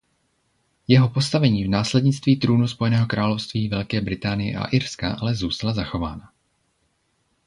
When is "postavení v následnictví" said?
1.09-2.35